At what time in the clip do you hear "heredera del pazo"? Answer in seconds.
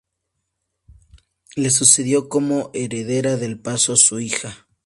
2.73-3.95